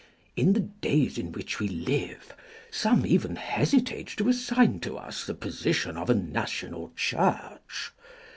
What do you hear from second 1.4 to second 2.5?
we live